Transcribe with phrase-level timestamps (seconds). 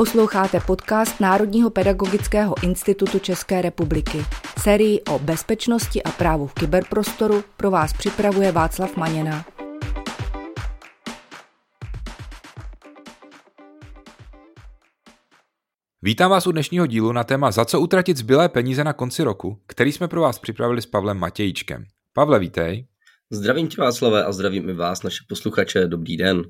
[0.00, 4.18] Posloucháte podcast Národního pedagogického institutu České republiky.
[4.58, 9.44] Sérii o bezpečnosti a právu v kyberprostoru pro vás připravuje Václav Maněna.
[16.02, 19.62] Vítám vás u dnešního dílu na téma Za co utratit zbylé peníze na konci roku,
[19.66, 21.84] který jsme pro vás připravili s Pavlem Matějíčkem.
[22.14, 22.86] Pavle, vítej.
[23.30, 25.88] Zdravím tě Václave a zdravím i vás, naši posluchače.
[25.88, 26.42] Dobrý den.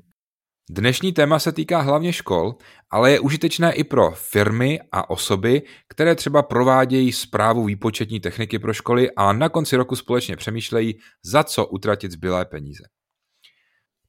[0.73, 2.55] Dnešní téma se týká hlavně škol,
[2.91, 8.73] ale je užitečné i pro firmy a osoby, které třeba provádějí zprávu výpočetní techniky pro
[8.73, 12.83] školy a na konci roku společně přemýšlejí, za co utratit zbylé peníze.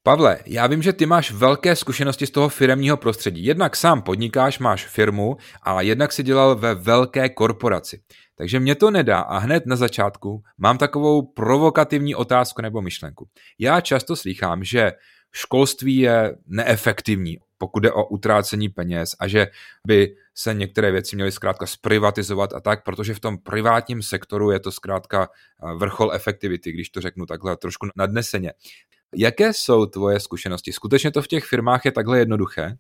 [0.03, 3.45] Pavle, já vím, že ty máš velké zkušenosti z toho firemního prostředí.
[3.45, 8.01] Jednak sám podnikáš, máš firmu a jednak si dělal ve velké korporaci.
[8.37, 13.29] Takže mě to nedá a hned na začátku mám takovou provokativní otázku nebo myšlenku.
[13.59, 14.93] Já často slýchám, že
[15.33, 19.47] školství je neefektivní, pokud jde o utrácení peněz a že
[19.87, 24.61] by se některé věci měly zkrátka zprivatizovat a tak, protože v tom privátním sektoru je
[24.61, 28.53] to zkrátka eh, vrchol efektivity, když to řeknu takhle trošku nadneseně.
[29.15, 30.73] Jaké jsou tvoje zkušenosti?
[30.73, 32.77] Skutečně to v těch firmách je takhle jednoduché?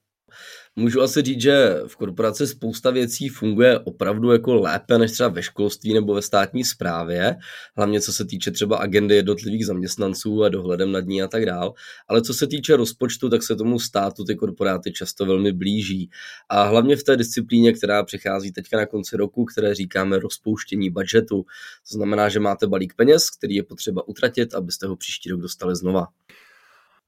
[0.77, 5.43] Můžu asi říct, že v korporaci spousta věcí funguje opravdu jako lépe než třeba ve
[5.43, 7.37] školství nebo ve státní správě,
[7.77, 11.75] hlavně co se týče třeba agendy jednotlivých zaměstnanců a dohledem nad ní a tak dál.
[12.09, 16.11] Ale co se týče rozpočtu, tak se tomu státu ty korporáty často velmi blíží.
[16.49, 21.43] A hlavně v té disciplíně, která přichází teďka na konci roku, které říkáme rozpouštění budžetu.
[21.91, 25.77] To znamená, že máte balík peněz, který je potřeba utratit, abyste ho příští rok dostali
[25.77, 26.07] znova.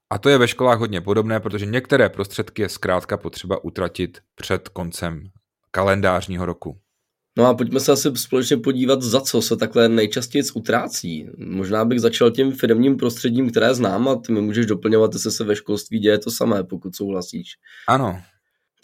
[0.09, 4.69] A to je ve školách hodně podobné, protože některé prostředky je zkrátka potřeba utratit před
[4.69, 5.23] koncem
[5.71, 6.77] kalendářního roku.
[7.37, 11.29] No a pojďme se asi společně podívat, za co se takhle nejčastěji utrácí.
[11.37, 15.43] Možná bych začal tím firmním prostředím, které znám a ty mi můžeš doplňovat, jestli se
[15.43, 17.47] ve školství děje to samé, pokud souhlasíš.
[17.87, 18.21] Ano,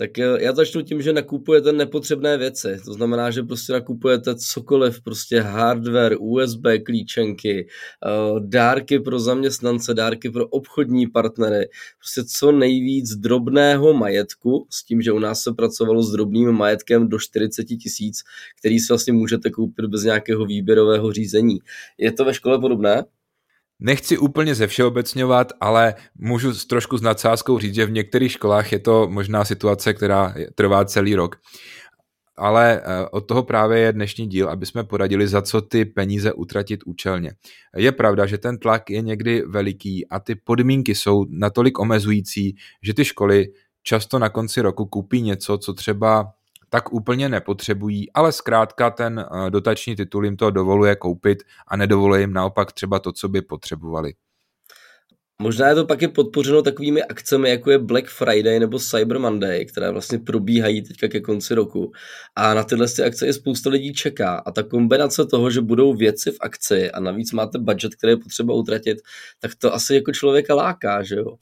[0.02, 2.80] tak já začnu tím, že nakupujete nepotřebné věci.
[2.86, 10.30] To znamená, že prostě nakupujete cokoliv, prostě hardware, USB klíčenky, eh, dárky pro zaměstnance, dárky
[10.30, 11.70] pro obchodní partnery,
[12.00, 17.10] prostě co nejvíc drobného majetku, s tím, že u nás se pracovalo s drobným majetkem
[17.10, 18.24] do 40 tisíc,
[18.60, 21.60] který si vlastně můžete koupit bez nějakého výběrového řízení.
[21.98, 23.04] Je to ve škole podobné?
[23.84, 28.80] Nechci úplně ze všeobecňovat, ale můžu trošku s nadsázkou říct, že v některých školách je
[28.80, 31.36] to možná situace, která trvá celý rok.
[32.38, 36.34] Ale eh, od toho právě je dnešní díl, aby jsme poradili, za co ty peníze
[36.34, 37.32] utratit účelně.
[37.78, 42.94] Je pravda, že ten tlak je někdy veliký a ty podmínky jsou natolik omezující, že
[42.94, 43.48] ty školy
[43.84, 46.34] často na konci roku kupí něco, co třeba
[46.74, 52.22] tak úplně nepotřebují, ale zkrátka ten eh, dotační titul jim to dovoluje koupit a nedovoluje
[52.22, 54.14] jim naopak třeba to, co by potřebovali.
[55.42, 59.66] Možná je to pak i podpořeno takovými akcemi, jako je Black Friday nebo Cyber Monday,
[59.66, 61.92] které vlastně probíhají teďka ke konci roku.
[62.36, 64.36] A na tyhle akce i spousta lidí čeká.
[64.46, 68.18] A ta kombinace toho, že budou věci v akci a navíc máte budget, který je
[68.18, 68.98] potřeba utratit,
[69.40, 71.36] tak to asi jako člověka láká, že jo?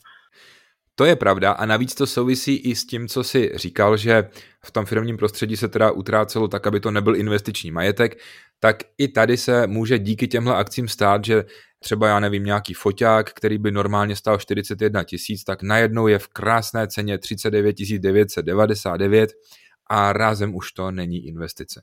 [1.00, 4.28] To je pravda a navíc to souvisí i s tím, co si říkal, že
[4.64, 8.18] v tom firmním prostředí se teda utrácelo tak, aby to nebyl investiční majetek,
[8.58, 11.44] tak i tady se může díky těmhle akcím stát, že
[11.78, 16.28] třeba já nevím, nějaký foťák, který by normálně stál 41 tisíc, tak najednou je v
[16.28, 19.30] krásné ceně 39 999
[19.86, 21.82] a rázem už to není investice.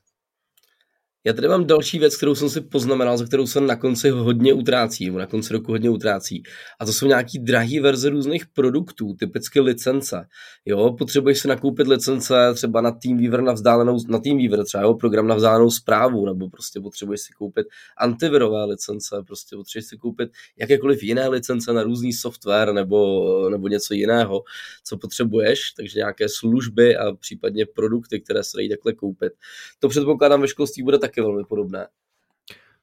[1.27, 4.53] Já tady mám další věc, kterou jsem si poznamenal, za kterou se na konci hodně
[4.53, 6.43] utrácí, nebo na konci roku hodně utrácí.
[6.79, 10.27] A to jsou nějaký drahý verze různých produktů, typicky licence.
[10.65, 15.27] Jo, potřebuješ si nakoupit licence třeba na TeamViewer na vzdálenou, na TeamViewer třeba jo, program
[15.27, 17.67] na vzdálenou zprávu, nebo prostě potřebuješ si koupit
[17.97, 23.93] antivirové licence, prostě potřebuješ si koupit jakékoliv jiné licence na různý software nebo, nebo něco
[23.93, 24.43] jiného,
[24.83, 29.33] co potřebuješ, takže nějaké služby a případně produkty, které se dají takhle koupit.
[29.79, 31.87] To předpokládám ve školství bude taky velmi podobné.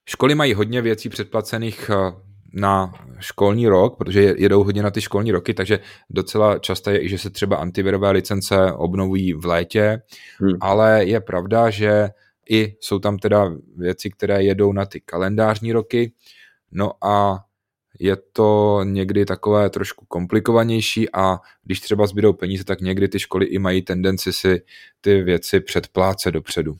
[0.06, 2.12] Školy mají hodně věcí předplacených eh,
[2.54, 5.78] na školní rok, protože jedou hodně na ty školní roky, takže
[6.10, 10.02] docela často je i, že se třeba antivirové licence obnovují v létě,
[10.38, 10.52] hmm.
[10.60, 12.08] ale je pravda, že
[12.50, 16.12] i jsou tam teda věci, které jedou na ty kalendářní roky,
[16.72, 17.44] no a
[18.00, 23.46] je to někdy takové trošku komplikovanější a když třeba zbydou peníze, tak někdy ty školy
[23.46, 24.62] i mají tendenci si
[25.00, 26.76] ty věci předplácet dopředu.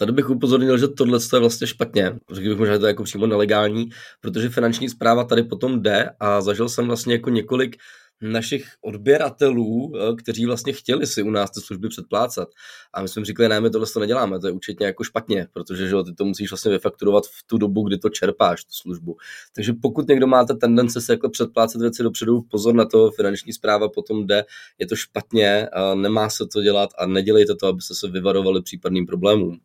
[0.00, 2.18] Tady bych upozornil, že tohle je vlastně špatně.
[2.32, 3.88] Řekl bych možná, že to je jako přímo nelegální,
[4.20, 7.76] protože finanční zpráva tady potom jde a zažil jsem vlastně jako několik
[8.22, 12.48] našich odběratelů, eh, kteří vlastně chtěli si u nás ty služby předplácat.
[12.94, 15.88] A my jsme říkali, ne, my tohle to neděláme, to je účetně jako špatně, protože
[15.88, 19.16] že, ty to musíš vlastně vyfakturovat v tu dobu, kdy to čerpáš, tu službu.
[19.54, 23.88] Takže pokud někdo máte tendence se jako předplácet věci dopředu, pozor na to, finanční zpráva
[23.88, 24.44] potom jde,
[24.78, 29.60] je to špatně, nemá se to dělat a nedělejte to, abyste se vyvarovali případným problémům.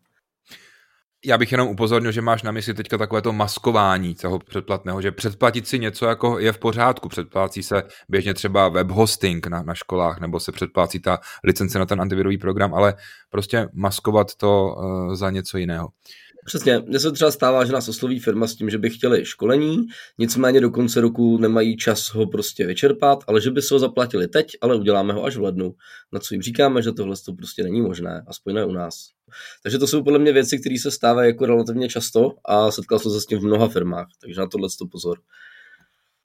[1.25, 5.11] Já bych jenom upozornil, že máš na mysli teďka takové to maskování toho předplatného, že
[5.11, 7.09] předplatit si něco jako je v pořádku.
[7.09, 11.85] Předplácí se běžně třeba web hosting na, na školách, nebo se předplácí ta licence na
[11.85, 12.93] ten antivirový program, ale
[13.29, 15.87] prostě maskovat to uh, za něco jiného.
[16.45, 19.77] Přesně, mně se třeba stává, že nás osloví firma s tím, že by chtěli školení,
[20.17, 24.27] nicméně do konce roku nemají čas ho prostě vyčerpat, ale že by se ho zaplatili
[24.27, 25.75] teď, ale uděláme ho až v lednu.
[26.11, 28.95] Na co jim říkáme, že tohle to prostě není možné, aspoň ne u nás.
[29.63, 33.11] Takže to jsou podle mě věci, které se stávají jako relativně často a setkal jsem
[33.11, 35.19] se s tím v mnoha firmách, takže na tohle to pozor.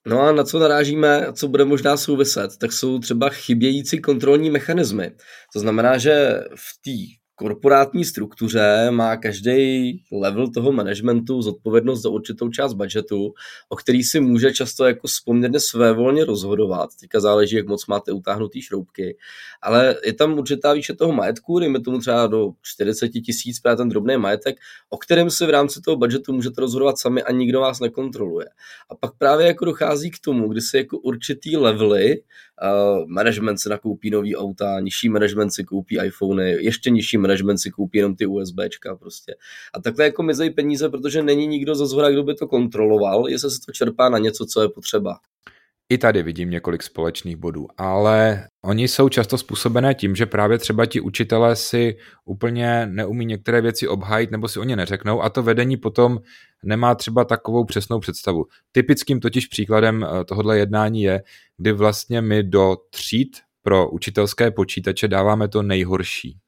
[0.06, 5.10] No a na co narážíme, co bude možná souviset, tak jsou třeba chybějící kontrolní mechanismy.
[5.52, 12.48] To znamená, že v té korporátní struktuře má každý level toho managementu zodpovědnost za určitou
[12.48, 13.34] část budgetu,
[13.68, 16.90] o který si může často jako poměrně svévolně rozhodovat.
[17.00, 19.16] Teďka záleží, jak moc máte utáhnutý šroubky.
[19.62, 23.88] Ale je tam určitá výše toho majetku, dejme tomu třeba do 40 tisíc právě ten
[23.88, 24.56] drobný majetek,
[24.90, 28.46] o kterém si v rámci toho budgetu můžete rozhodovat sami a nikdo vás nekontroluje.
[28.90, 32.22] A pak právě jako dochází k tomu, kdy se jako určitý levely,
[32.62, 37.70] uh, management si nakoupí nový auta, nižší management si koupí iPhony, ještě nižší management si
[37.70, 39.34] koupí jenom ty USBčka prostě.
[39.74, 43.50] A takhle jako mizejí peníze, protože není nikdo ze zhora, kdo by to kontroloval, jestli
[43.50, 45.16] se to čerpá na něco, co je potřeba.
[45.90, 50.86] I tady vidím několik společných bodů, ale oni jsou často způsobené tím, že právě třeba
[50.86, 55.42] ti učitelé si úplně neumí některé věci obhájit nebo si o ně neřeknou a to
[55.42, 56.18] vedení potom
[56.64, 58.44] nemá třeba takovou přesnou představu.
[58.72, 61.22] Typickým totiž příkladem eh, tohohle jednání je,
[61.56, 66.38] kdy vlastně my do tříd pro učitelské počítače dáváme to nejhorší.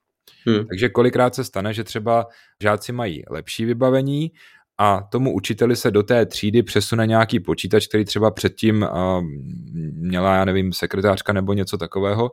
[0.46, 0.66] Hmm.
[0.66, 2.26] Takže kolikrát se stane, že třeba
[2.62, 4.32] žáci mají lepší vybavení
[4.78, 9.24] a tomu učiteli se do té třídy přesune nějaký počítač, který třeba předtím uh,
[9.92, 12.30] měla, já nevím, sekretářka nebo něco takového.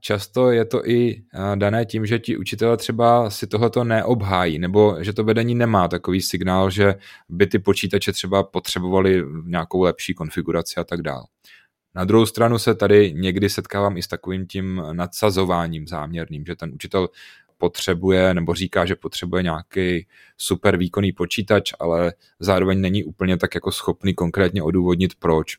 [0.00, 1.22] Často je to i
[1.54, 6.20] dané tím, že ti učitelé třeba si tohoto neobhájí, nebo že to vedení nemá takový
[6.20, 6.94] signál, že
[7.28, 11.22] by ty počítače třeba potřebovali nějakou lepší konfiguraci a tak dále.
[11.96, 16.74] Na druhou stranu se tady někdy setkávám i s takovým tím nadsazováním záměrným, že ten
[16.74, 17.08] učitel
[17.58, 20.06] potřebuje nebo říká, že potřebuje nějaký
[20.36, 25.56] super výkonný počítač, ale zároveň není úplně tak jako schopný konkrétně odůvodnit proč.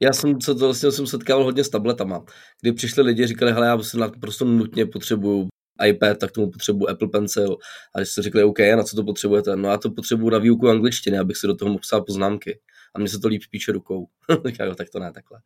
[0.00, 2.24] Já jsem se to vlastně jsem setkával hodně s tabletama,
[2.60, 5.48] kdy přišli lidi, říkali, hele, já prostě prostě nutně potřebuju
[5.86, 7.56] iPad, tak tomu potřebuji Apple Pencil.
[7.94, 9.56] A když jste řekli, OK, na co to potřebujete?
[9.56, 12.58] No já to potřebuji na výuku angličtiny, abych si do toho mohl psát poznámky
[12.94, 14.06] a mně se to líp píše rukou.
[14.42, 15.38] tak jo, tak to ne takhle.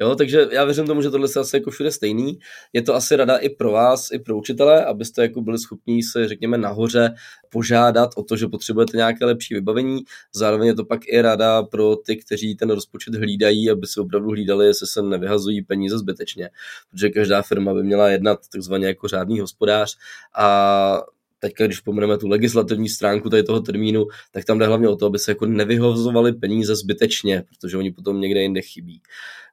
[0.00, 2.38] Jo, takže já věřím tomu, že tohle je asi jako všude stejný.
[2.72, 6.28] Je to asi rada i pro vás, i pro učitele, abyste jako byli schopni se,
[6.28, 7.14] řekněme, nahoře
[7.50, 10.04] požádat o to, že potřebujete nějaké lepší vybavení.
[10.34, 14.28] Zároveň je to pak i rada pro ty, kteří ten rozpočet hlídají, aby si opravdu
[14.28, 16.50] hlídali, jestli se nevyhazují peníze zbytečně.
[16.90, 19.96] Protože každá firma by měla jednat takzvaně jako řádný hospodář
[20.34, 21.02] a
[21.42, 25.06] teďka, když pomeneme tu legislativní stránku tady toho termínu, tak tam jde hlavně o to,
[25.06, 29.02] aby se jako nevyhovozovali peníze zbytečně, protože oni potom někde jinde chybí.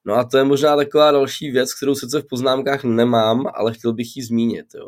[0.05, 3.93] No a to je možná taková další věc, kterou sice v poznámkách nemám, ale chtěl
[3.93, 4.65] bych ji zmínit.
[4.75, 4.87] Jo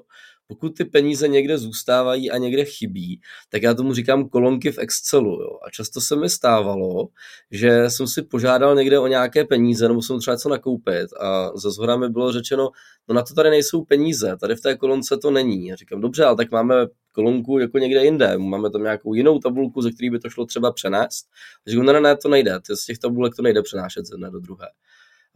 [0.52, 5.42] pokud ty peníze někde zůstávají a někde chybí, tak já tomu říkám kolonky v Excelu.
[5.42, 5.50] Jo.
[5.68, 7.08] A často se mi stávalo,
[7.52, 11.72] že jsem si požádal někde o nějaké peníze, nebo jsem třeba něco nakoupit a ze
[11.72, 12.70] zhora mi bylo řečeno,
[13.08, 15.68] no na to tady nejsou peníze, tady v té kolonce to není.
[15.68, 16.76] Já říkám, dobře, ale tak máme
[17.12, 20.72] kolonku jako někde jinde, máme tam nějakou jinou tabulku, ze které by to šlo třeba
[20.72, 21.26] přenést.
[21.68, 24.32] A říkám, ne, ne, ne, to nejde, z těch tabulek to nejde přenášet z jedné
[24.32, 24.68] do druhé.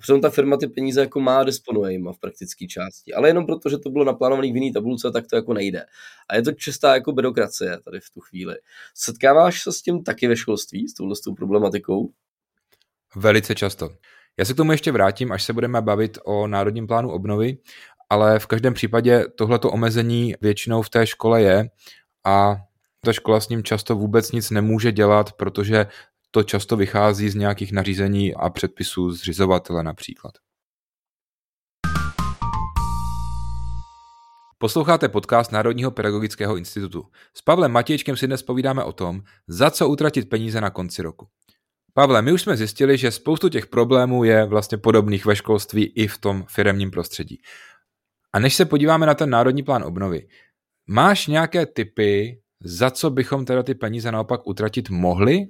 [0.01, 3.13] Přitom ta firma ty peníze jako má, disponuje jima v praktické části.
[3.13, 5.85] Ale jenom proto, že to bylo naplánované v jiné tabulce, tak to jako nejde.
[6.29, 8.55] A je to čistá jako byrokracie tady v tu chvíli.
[8.93, 12.09] Setkáváš se s tím taky ve školství, s touhle s tou problematikou?
[13.15, 13.89] Velice často.
[14.37, 17.57] Já se k tomu ještě vrátím, až se budeme bavit o Národním plánu obnovy,
[18.09, 21.69] ale v každém případě tohleto omezení většinou v té škole je
[22.25, 22.55] a
[23.05, 25.87] ta škola s ním často vůbec nic nemůže dělat, protože
[26.35, 30.33] to často vychází z nějakých nařízení a předpisů zřizovatele například.
[34.57, 37.05] Posloucháte podcast Národního pedagogického institutu.
[37.33, 41.27] S Pavlem Matějčkem si dnes povídáme o tom, za co utratit peníze na konci roku.
[41.93, 46.07] Pavle, my už jsme zjistili, že spoustu těch problémů je vlastně podobných ve školství i
[46.07, 47.41] v tom firemním prostředí.
[48.33, 50.27] A než se podíváme na ten národní plán obnovy,
[50.87, 55.47] máš nějaké typy, za co bychom teda ty peníze naopak utratit mohli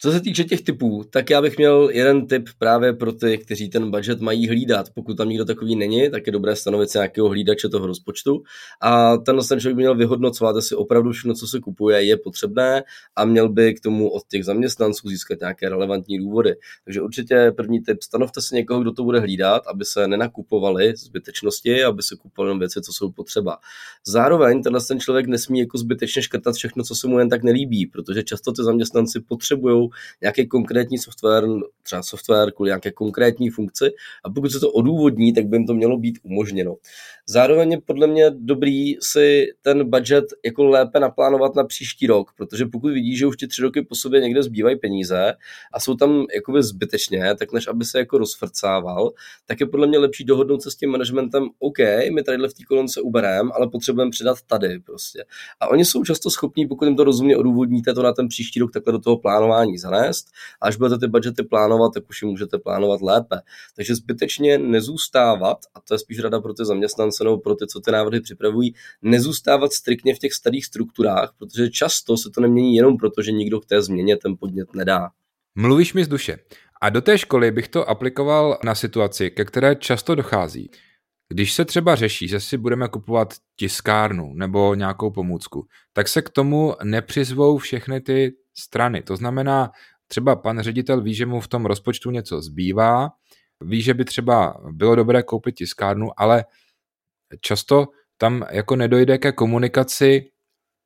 [0.00, 3.68] Co se týče těch typů, tak já bych měl jeden tip právě pro ty, kteří
[3.68, 4.90] ten budget mají hlídat.
[4.94, 8.42] Pokud tam nikdo takový není, tak je dobré stanovit si nějakého hlídače toho rozpočtu
[8.82, 12.82] a ten člověk by měl vyhodnocovat, jestli opravdu všechno, co se kupuje, je potřebné
[13.16, 16.54] a měl by k tomu od těch zaměstnanců získat nějaké relevantní důvody.
[16.84, 21.84] Takže určitě první tip, stanovte si někoho, kdo to bude hlídat, aby se nenakupovali zbytečnosti,
[21.84, 23.56] aby se kupovali věci, co jsou potřeba.
[24.06, 27.86] Zároveň tenhle ten člověk nesmí jako zbytečně škrtat všechno, co se mu jen tak nelíbí,
[27.86, 29.87] protože často ty zaměstnanci potřebují
[30.22, 31.44] nějaký konkrétní software,
[31.82, 33.84] třeba software kvůli nějaké konkrétní funkci
[34.24, 36.76] a pokud se to odůvodní, tak by jim to mělo být umožněno.
[37.26, 42.66] Zároveň je podle mě dobrý si ten budget jako lépe naplánovat na příští rok, protože
[42.66, 45.34] pokud vidí, že už ty tři roky po sobě někde zbývají peníze
[45.72, 49.12] a jsou tam jakoby zbytečně, tak než aby se jako rozfrcával,
[49.46, 51.78] tak je podle mě lepší dohodnout se s tím managementem, OK,
[52.14, 55.24] my tady v té kolonce ubereme, ale potřebujeme přidat tady prostě.
[55.60, 58.72] A oni jsou často schopní, pokud jim to rozumně odůvodníte, to na ten příští rok
[58.72, 60.28] takhle do toho plánování zanést.
[60.62, 63.36] A až budete ty budgety plánovat, tak už je můžete plánovat lépe.
[63.76, 67.80] Takže zbytečně nezůstávat, a to je spíš rada pro ty zaměstnance nebo pro ty, co
[67.80, 72.96] ty návrhy připravují, nezůstávat striktně v těch starých strukturách, protože často se to nemění jenom
[72.96, 75.10] proto, že nikdo k té změně ten podnět nedá.
[75.54, 76.38] Mluvíš mi z duše.
[76.80, 80.70] A do té školy bych to aplikoval na situaci, ke které často dochází.
[81.28, 86.30] Když se třeba řeší, že si budeme kupovat tiskárnu nebo nějakou pomůcku, tak se k
[86.30, 89.02] tomu nepřizvou všechny ty strany.
[89.02, 89.70] To znamená,
[90.06, 93.10] třeba pan ředitel ví, že mu v tom rozpočtu něco zbývá,
[93.60, 96.44] ví, že by třeba bylo dobré koupit tiskárnu, ale
[97.40, 97.86] často
[98.18, 100.30] tam jako nedojde ke komunikaci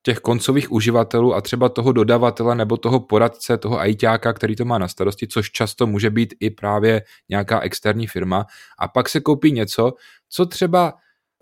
[0.03, 4.79] těch koncových uživatelů a třeba toho dodavatele nebo toho poradce, toho ajťáka, který to má
[4.79, 8.47] na starosti, což často může být i právě nějaká externí firma.
[8.79, 9.93] A pak se koupí něco,
[10.29, 10.95] co třeba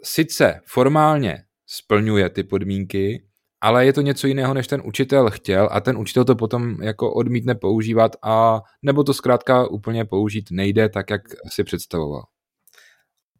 [0.03, 3.30] sice formálně splňuje ty podmínky,
[3.61, 7.13] ale je to něco jiného, než ten učitel chtěl a ten učitel to potom jako
[7.15, 12.23] odmítne používat a nebo to zkrátka úplně použít nejde tak, jak si představoval.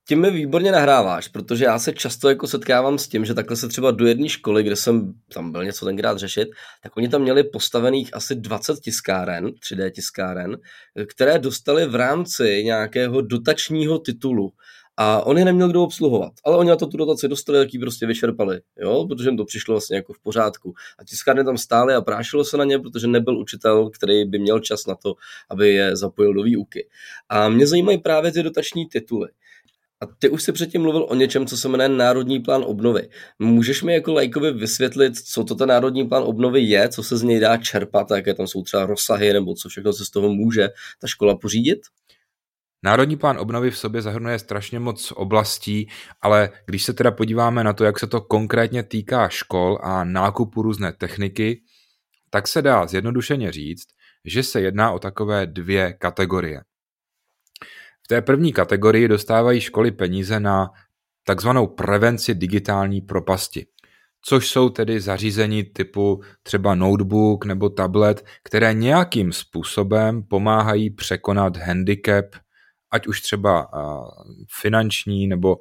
[0.09, 3.69] Tím mi výborně nahráváš, protože já se často jako setkávám s tím, že takhle se
[3.69, 6.49] třeba do jedné školy, kde jsem tam byl něco tenkrát řešit,
[6.83, 10.57] tak oni tam měli postavených asi 20 tiskáren, 3D tiskáren,
[11.11, 14.53] které dostali v rámci nějakého dotačního titulu.
[15.03, 17.81] A on je neměl kdo obsluhovat, ale oni na to tu dotaci dostali, jak ji
[17.81, 19.07] prostě vyčerpali, jo?
[19.09, 20.75] protože jim to přišlo vlastně jako v pořádku.
[20.99, 24.61] A tiskárny tam stály a prášilo se na ně, protože nebyl učitel, který by měl
[24.61, 25.15] čas na to,
[25.51, 26.89] aby je zapojil do výuky.
[27.29, 29.29] A mě zajímají právě ty dotační tituly.
[30.01, 33.09] A ty už si předtím mluvil o něčem, co se jmenuje Národní plán obnovy.
[33.39, 37.23] Můžeš mi jako lajkovi vysvětlit, co to ten Národní plán obnovy je, co se z
[37.23, 40.69] něj dá čerpat, jaké tam jsou třeba rozsahy, nebo co všechno se z toho může
[41.01, 41.79] ta škola pořídit?
[42.83, 45.89] Národní plán obnovy v sobě zahrnuje strašně moc oblastí,
[46.23, 50.63] ale když se teda podíváme na to, jak se to konkrétně týká škol a nákupu
[50.63, 51.63] různé techniky,
[52.31, 53.87] tak se dá zjednodušeně říct,
[54.25, 56.61] že se jedná o takové dvě kategorie.
[58.09, 60.71] Té první kategorii dostávají školy peníze na
[61.25, 63.67] takzvanou prevenci digitální propasti,
[64.23, 72.27] což jsou tedy zařízení typu třeba notebook nebo tablet, které nějakým způsobem pomáhají překonat handicap,
[72.91, 73.71] ať už třeba
[74.61, 75.57] finanční nebo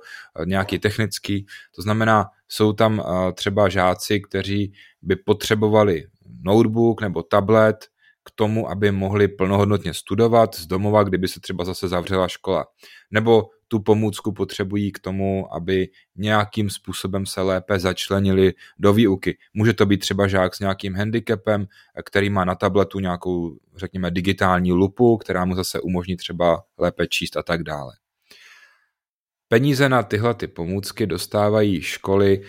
[0.45, 1.45] nějaký technický.
[1.75, 6.07] To znamená, jsou tam třeba žáci, kteří by potřebovali
[6.41, 7.87] notebook nebo tablet,
[8.23, 12.65] k tomu, aby mohli plnohodnotně studovat z domova, kdyby se třeba zase zavřela škola.
[13.11, 19.37] Nebo tu pomůcku potřebují k tomu, aby nějakým způsobem se lépe začlenili do výuky.
[19.53, 21.67] Může to být třeba žák s nějakým handicapem,
[22.05, 27.37] který má na tabletu nějakou, řekněme, digitální lupu, která mu zase umožní třeba lépe číst
[27.37, 27.93] a tak dále.
[29.47, 32.41] Peníze na tyhle ty pomůcky dostávají školy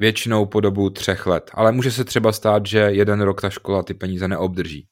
[0.00, 3.82] většinou po dobu třech let, ale může se třeba stát, že jeden rok ta škola
[3.82, 4.86] ty peníze neobdrží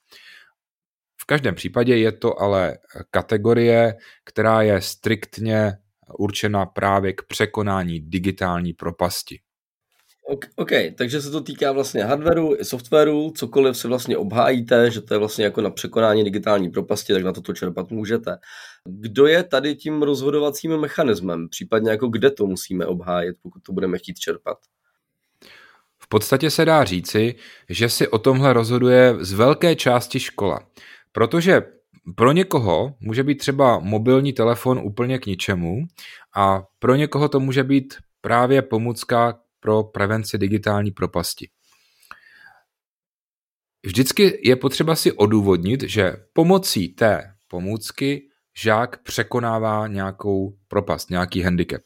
[1.31, 2.79] každém případě je to ale
[3.11, 3.95] kategorie,
[4.25, 5.73] která je striktně
[6.19, 9.41] určena právě k překonání digitální propasti.
[10.57, 15.15] OK, takže se to týká vlastně hardwareu i softwaru, cokoliv se vlastně obhájíte, že to
[15.15, 18.39] je vlastně jako na překonání digitální propasti, tak na toto čerpat můžete.
[18.85, 23.99] Kdo je tady tím rozhodovacím mechanismem, případně jako kde to musíme obhájit, pokud to budeme
[23.99, 24.59] chtít čerpat?
[25.99, 27.35] V podstatě se dá říci,
[27.69, 30.61] že si o tomhle rozhoduje z velké části škola.
[31.13, 31.63] Protože
[32.17, 35.77] pro někoho může být třeba mobilní telefon úplně k ničemu
[36.37, 41.49] a pro někoho to může být právě pomůcka pro prevenci digitální propasti.
[43.87, 51.83] Vždycky je potřeba si odůvodnit, že pomocí té pomůcky žák překonává nějakou propast, nějaký handicap.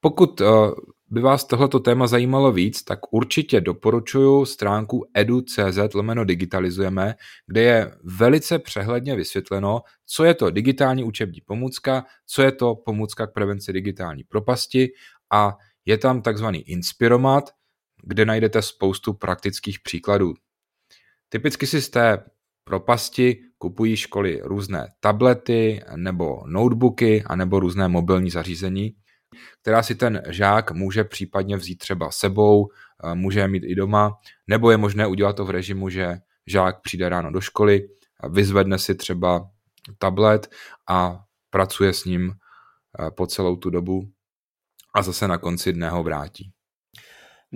[0.00, 0.72] Pokud uh,
[1.10, 7.14] by vás tohleto téma zajímalo víc, tak určitě doporučuji stránku edu.cz lomeno digitalizujeme,
[7.46, 13.26] kde je velice přehledně vysvětleno, co je to digitální učební pomůcka, co je to pomůcka
[13.26, 14.88] k prevenci digitální propasti
[15.32, 17.50] a je tam takzvaný Inspiromat,
[18.02, 20.34] kde najdete spoustu praktických příkladů.
[21.28, 22.24] Typicky si z té
[22.64, 28.94] propasti kupují školy různé tablety nebo notebooky a nebo různé mobilní zařízení,
[29.62, 32.68] která si ten žák může případně vzít třeba sebou,
[33.04, 34.12] eh, může je mít i doma,
[34.46, 37.88] nebo je možné udělat to v režimu, že žák přijde ráno do školy,
[38.28, 39.48] vyzvedne si třeba
[39.98, 40.50] tablet
[40.88, 44.02] a pracuje s ním eh, po celou tu dobu
[44.94, 46.50] a zase na konci dne ho vrátí.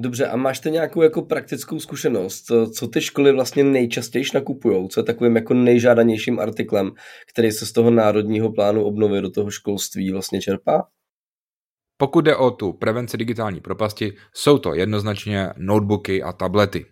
[0.01, 2.45] Dobře, a máš ty nějakou jako praktickou zkušenost?
[2.75, 4.89] Co ty školy vlastně nejčastěji nakupují?
[4.89, 6.91] Co je takovým jako nejžádanějším artiklem,
[7.31, 10.89] který se z toho národního plánu obnovy do toho školství vlastně čerpá?
[12.01, 16.87] Pokud jde o tu prevenci digitální propasti, jsou to jednoznačně notebooky a tablety.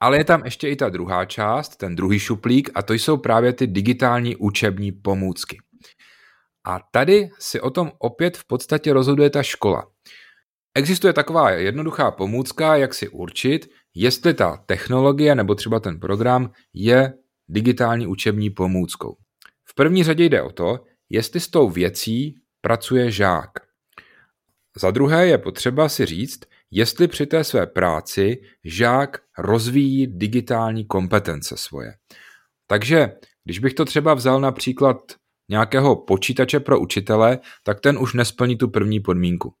[0.00, 3.52] Ale je tam ještě i ta druhá část, ten druhý šuplík, a to jsou právě
[3.52, 5.58] ty digitální učební pomůcky.
[6.66, 9.86] A tady si o tom opět v podstatě rozhoduje ta škola.
[10.74, 17.14] Existuje taková jednoduchá pomůcka, jak si určit, jestli ta technologie nebo třeba ten program je
[17.48, 19.16] digitální učební pomůckou.
[19.64, 20.78] V první řadě jde o to,
[21.10, 23.50] jestli s tou věcí pracuje žák.
[24.80, 26.40] Za druhé je potřeba si říct,
[26.70, 31.94] jestli při té své práci žák rozvíjí digitální kompetence svoje.
[32.66, 33.12] Takže
[33.44, 34.96] když bych to třeba vzal například
[35.48, 39.54] nějakého počítače pro učitele, tak ten už nesplní tu první podmínku.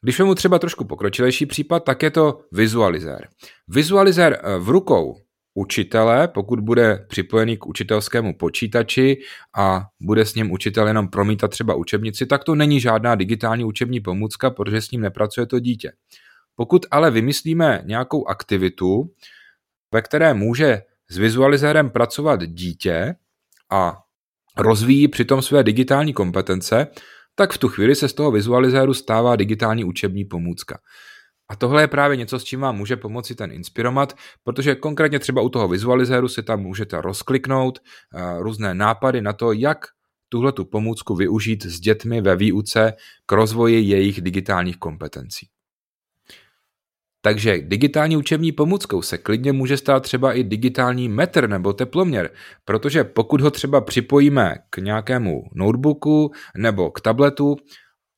[0.00, 3.28] Když mu třeba trošku pokročilejší případ, tak je to vizualizér.
[3.68, 5.25] Vizualizér eh, v rukou
[5.56, 9.16] učitele, pokud bude připojený k učitelskému počítači
[9.56, 14.00] a bude s ním učitel jenom promítat třeba učebnici, tak to není žádná digitální učební
[14.00, 15.92] pomůcka, protože s ním nepracuje to dítě.
[16.56, 19.10] Pokud ale vymyslíme nějakou aktivitu,
[19.92, 23.14] ve které může s vizualizérem pracovat dítě
[23.70, 23.98] a
[24.56, 26.86] rozvíjí přitom své digitální kompetence,
[27.34, 30.78] tak v tu chvíli se z toho vizualizéru stává digitální učební pomůcka.
[31.48, 35.42] A tohle je právě něco, s čím vám může pomoci ten Inspiromat, protože konkrétně třeba
[35.42, 39.78] u toho vizualizéru si tam můžete rozkliknout uh, různé nápady na to, jak
[40.28, 42.92] tuhle tu pomůcku využít s dětmi ve výuce
[43.26, 45.48] k rozvoji jejich digitálních kompetencí.
[47.20, 52.30] Takže digitální učební pomůckou se klidně může stát třeba i digitální metr nebo teploměr,
[52.64, 57.56] protože pokud ho třeba připojíme k nějakému notebooku nebo k tabletu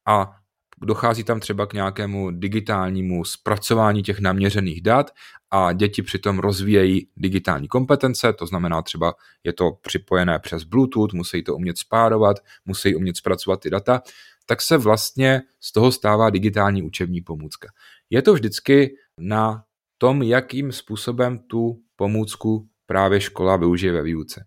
[0.06, 0.37] a
[0.82, 5.10] dochází tam třeba k nějakému digitálnímu zpracování těch naměřených dat
[5.50, 9.14] a děti přitom rozvíjejí digitální kompetence, to znamená třeba
[9.44, 14.02] je to připojené přes Bluetooth, musí to umět spárovat, musí umět zpracovat ty data,
[14.46, 17.68] tak se vlastně z toho stává digitální učební pomůcka.
[18.10, 19.62] Je to vždycky na
[19.98, 24.44] tom, jakým způsobem tu pomůcku právě škola využije ve výuce.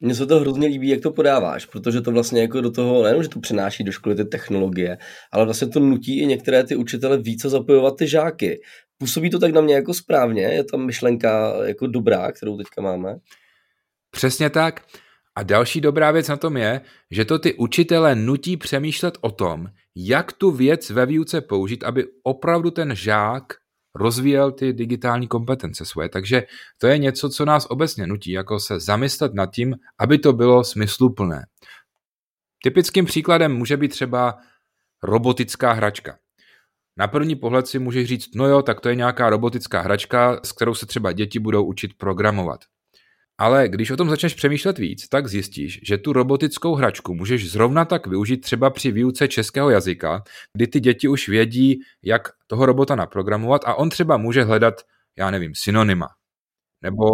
[0.00, 3.22] Mně se to hrozně líbí, jak to podáváš, protože to vlastně jako do toho, nejenom,
[3.22, 4.98] že to přináší do školy ty technologie,
[5.32, 8.60] ale vlastně to nutí i některé ty učitele více zapojovat ty žáky.
[8.98, 10.42] Působí to tak na mě jako správně?
[10.42, 13.16] Je ta myšlenka jako dobrá, kterou teďka máme?
[14.10, 14.82] Přesně tak.
[15.34, 16.80] A další dobrá věc na tom je,
[17.10, 22.04] že to ty učitele nutí přemýšlet o tom, jak tu věc ve výuce použít, aby
[22.22, 23.44] opravdu ten žák
[23.96, 26.08] rozvíjel ty digitální kompetence svoje.
[26.08, 26.42] Takže
[26.78, 30.64] to je něco, co nás obecně nutí, jako se zamyslet nad tím, aby to bylo
[30.64, 31.46] smysluplné.
[32.62, 34.34] Typickým příkladem může být třeba
[35.02, 36.18] robotická hračka.
[36.98, 40.52] Na první pohled si můžeš říct, no jo, tak to je nějaká robotická hračka, s
[40.52, 42.60] kterou se třeba děti budou učit programovat.
[43.38, 47.84] Ale když o tom začneš přemýšlet víc, tak zjistíš, že tu robotickou hračku můžeš zrovna
[47.84, 50.22] tak využít třeba při výuce českého jazyka,
[50.54, 54.74] kdy ty děti už vědí, jak toho robota naprogramovat a on třeba může hledat,
[55.18, 56.06] já nevím, synonyma.
[56.82, 57.06] Nebo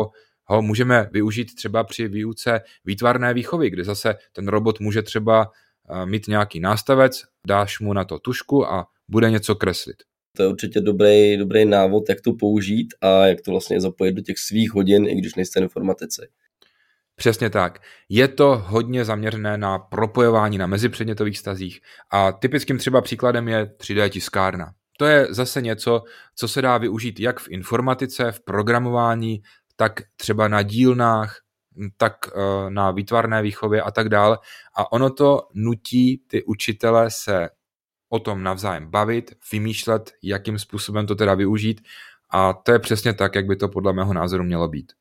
[0.44, 5.50] ho můžeme využít třeba při výuce výtvarné výchovy, kde zase ten robot může třeba
[5.90, 9.96] eh, mít nějaký nástavec, dáš mu na to tušku a bude něco kreslit.
[10.36, 14.22] To je určitě dobrý, dobrý návod, jak to použít a jak to vlastně zapojit do
[14.22, 16.22] těch svých hodin, i když nejste informatici.
[17.16, 17.78] Přesně tak.
[18.08, 24.08] Je to hodně zaměřené na propojování na mezipředmětových stazích a typickým třeba příkladem je 3D
[24.08, 24.72] tiskárna.
[24.98, 26.02] To je zase něco,
[26.34, 29.42] co se dá využít jak v informatice, v programování,
[29.76, 31.40] tak třeba na dílnách,
[31.96, 34.38] tak eh, na výtvarné výchově a tak dále.
[34.76, 37.48] A ono to nutí ty učitele se
[38.12, 41.80] o tom navzájem bavit, vymýšlet, jakým způsobem to teda využít
[42.30, 44.92] a to je přesně tak, jak by to podle mého názoru mělo být.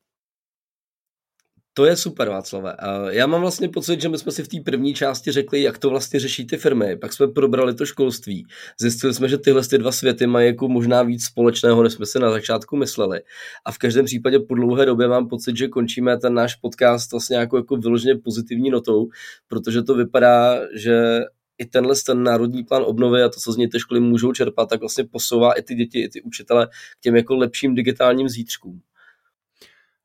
[1.74, 2.76] To je super, Václave.
[3.10, 5.90] Já mám vlastně pocit, že my jsme si v té první části řekli, jak to
[5.90, 6.98] vlastně řeší ty firmy.
[6.98, 8.46] Pak jsme probrali to školství.
[8.80, 12.20] Zjistili jsme, že tyhle ty dva světy mají jako možná víc společného, než jsme si
[12.20, 13.22] na začátku mysleli.
[13.66, 17.38] A v každém případě po dlouhé době mám pocit, že končíme ten náš podcast vlastně
[17.38, 19.08] jako, jako vyloženě pozitivní notou,
[19.48, 21.20] protože to vypadá, že
[21.62, 24.70] i tenhle ten národní plán obnovy a to, co z něj ty školy můžou čerpat,
[24.70, 28.82] tak vlastně posouvá i ty děti, i ty učitele k těm jako lepším digitálním zítřkům.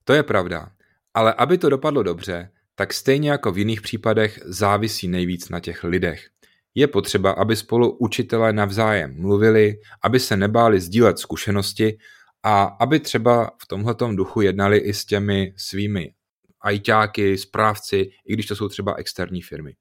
[0.05, 0.69] To je pravda.
[1.15, 5.85] Ale aby to dopadlo dobře, tak stejně jako v jiných případech závisí nejvíc na těch
[5.85, 6.29] lidech.
[6.75, 11.99] Je potřeba, aby spolu učitelé navzájem mluvili, aby se nebáli sdílet zkušenosti
[12.43, 16.13] a aby třeba v tomhletom duchu jednali i s těmi svými
[16.61, 19.73] ajťáky, správci, i když to jsou třeba externí firmy.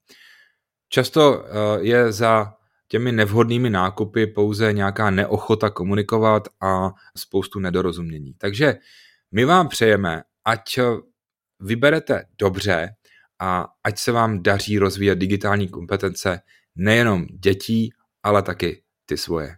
[0.90, 1.50] Často eh,
[1.82, 2.54] je za
[2.88, 8.34] těmi nevhodnými nákupy pouze nějaká neochota komunikovat a spoustu nedorozumění.
[8.38, 8.76] Takže
[9.32, 10.80] my vám přejeme, ať
[11.60, 12.90] vyberete dobře
[13.40, 16.42] a ať se vám daří rozvíjet digitální kompetence
[16.76, 17.94] nejenom dětí,
[18.24, 19.56] ale taky ty svoje.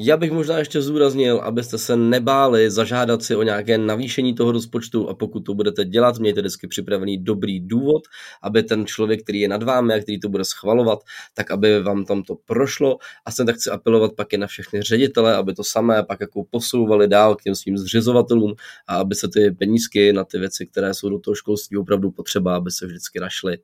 [0.00, 5.08] Já bych možná ještě zúraznil, abyste se nebáli zažádat si o nějaké navýšení toho rozpočtu
[5.08, 8.02] a pokud to budete dělat, mějte vždycky připravený dobrý důvod,
[8.42, 10.98] aby ten člověk, který je nad vámi a který to bude schvalovat,
[11.34, 14.82] tak aby vám tam to prošlo a jsem tak chci apelovat pak i na všechny
[14.82, 18.54] ředitele, aby to samé pak jako posouvali dál k těm svým zřizovatelům
[18.88, 22.56] a aby se ty penízky na ty věci, které jsou do toho školství opravdu potřeba,
[22.56, 23.58] aby se vždycky našly.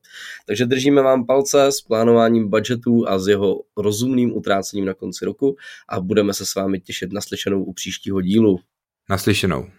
[0.47, 5.55] Takže držíme vám palce s plánováním budgetu a s jeho rozumným utrácením na konci roku
[5.89, 8.59] a budeme budeme se s vámi těšit naslyšenou u příštího dílu.
[9.09, 9.69] Naslyšenou.